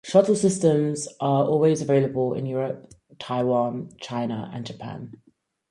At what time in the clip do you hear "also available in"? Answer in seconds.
1.45-2.47